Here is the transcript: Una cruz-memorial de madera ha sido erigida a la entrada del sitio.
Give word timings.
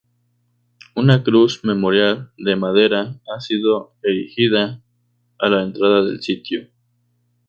Una 0.95 1.21
cruz-memorial 1.21 2.33
de 2.35 2.55
madera 2.55 3.19
ha 3.27 3.39
sido 3.39 3.93
erigida 4.01 4.81
a 5.37 5.47
la 5.49 5.61
entrada 5.61 6.01
del 6.03 6.23
sitio. 6.23 6.71